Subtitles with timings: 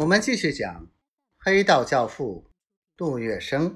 [0.00, 0.88] 我们继续讲
[1.36, 2.46] 黑道教父
[2.96, 3.74] 杜月笙。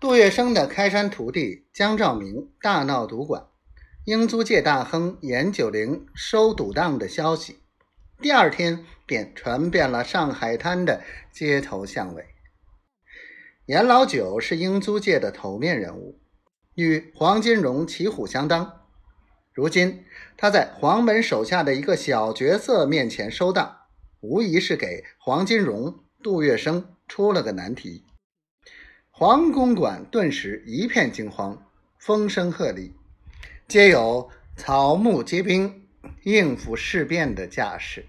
[0.00, 3.46] 杜月笙的开山徒弟江兆明大闹赌馆，
[4.04, 7.60] 英租界大亨严九龄收赌档的消息，
[8.20, 12.26] 第二天便传遍了上海滩的街头巷尾。
[13.66, 16.18] 严老九是英租界的头面人物，
[16.74, 18.75] 与黄金荣旗鼓相当。
[19.56, 20.04] 如今
[20.36, 23.74] 他在黄门手下的一个小角色面前收档，
[24.20, 28.04] 无疑是给黄金荣、杜月笙出了个难题。
[29.10, 31.66] 黄公馆顿时一片惊慌，
[31.98, 32.92] 风声鹤唳，
[33.66, 35.88] 皆有草木皆兵、
[36.24, 38.04] 应付事变的架势。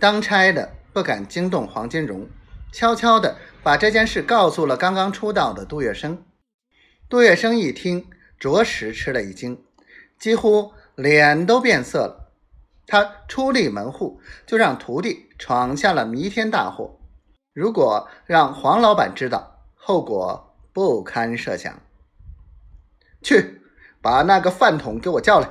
[0.00, 2.28] 当差的不敢惊动黄金荣，
[2.72, 6.18] 悄悄地把这件事告诉了刚刚出道的杜月笙。
[7.08, 8.08] 杜月笙一听，
[8.40, 9.62] 着实吃了一惊。
[10.20, 12.30] 几乎脸都变色了。
[12.86, 17.00] 他出立门户，就让徒弟闯下了弥天大祸。
[17.52, 21.80] 如果让黄老板知道，后果不堪设想。
[23.22, 23.62] 去，
[24.02, 25.50] 把那个饭桶给我叫来。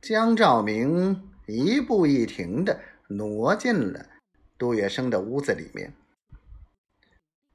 [0.00, 4.06] 江兆明一步一停的挪进了
[4.56, 5.94] 杜月笙的屋子里面。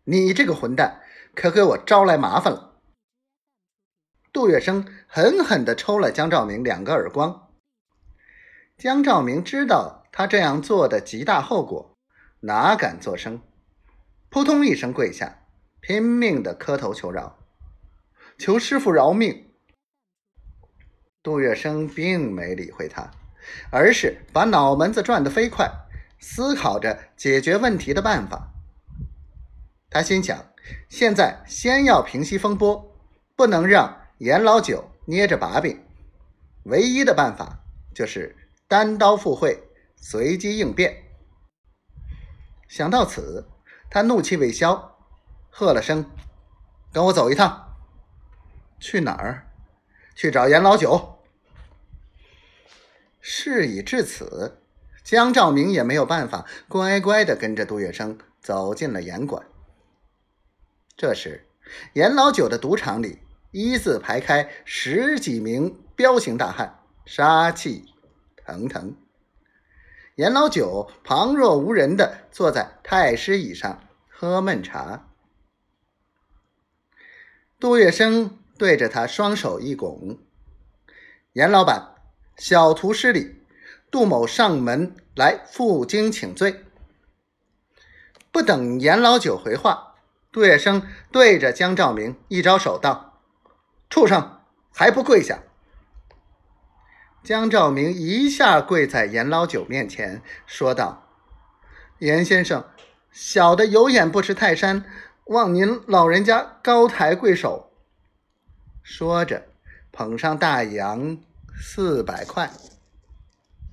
[0.03, 1.02] 你这个混蛋，
[1.33, 2.73] 可给我招来麻烦了。
[4.34, 7.52] 杜月笙狠狠地抽了江兆明两个耳光。
[8.76, 11.95] 江兆明知道他这样做的极大后果，
[12.39, 13.39] 哪敢作声？
[14.30, 15.44] 扑通一声跪下，
[15.81, 17.38] 拼命的磕头求饶
[18.39, 19.52] ：“求师傅饶命！”
[21.22, 23.11] 杜月笙并没理会他，
[23.70, 25.72] 而是把脑门子转得飞快，
[26.20, 28.52] 思考着解决问题的办法。
[29.92, 30.44] 他心想：
[30.89, 32.98] 现在先要平息风波，
[33.36, 34.00] 不能让。
[34.19, 35.83] 严老九捏着把柄，
[36.64, 37.59] 唯一的办法
[37.94, 38.36] 就是
[38.67, 39.64] 单刀赴会，
[39.95, 41.03] 随机应变。
[42.67, 43.47] 想到此，
[43.89, 44.97] 他怒气未消，
[45.50, 46.09] 喝了声
[46.93, 47.76] ：“跟我走一趟。”
[48.80, 49.48] 去哪儿？
[50.15, 51.20] 去找严老九。
[53.20, 54.61] 事已至此，
[55.04, 59.45] 江兆明也没有办法，乖乖的跟着杜月笙走进了严馆。
[60.95, 61.48] 这时，
[61.93, 63.20] 严老九的赌场里。
[63.53, 67.86] 一字排开十几名彪形大汉，杀气
[68.36, 68.95] 腾腾。
[70.15, 75.08] 严老九旁若无人的坐在太师椅上喝闷茶。
[77.59, 80.17] 杜月笙对着他双手一拱
[81.33, 81.93] ：“严老板，
[82.35, 83.43] 小徒失礼，
[83.91, 86.65] 杜某上门来负荆请罪。”
[88.33, 89.93] 不等严老九回话，
[90.31, 90.81] 杜月笙
[91.11, 93.11] 对着江兆明一招手道。
[93.93, 94.39] 畜生
[94.73, 95.43] 还不跪下！
[97.23, 101.09] 江兆明一下跪在严老九面前，说道
[102.02, 102.65] ：“严先生，
[103.11, 104.83] 小的有眼不识泰山，
[105.26, 107.71] 望您老人家高抬贵手。”
[108.82, 109.45] 说着，
[109.92, 111.20] 捧上大洋
[111.61, 112.49] 四百块。